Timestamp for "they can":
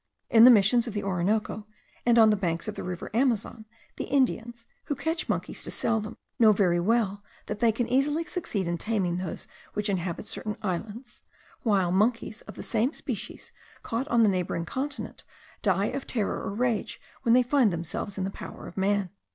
7.59-7.87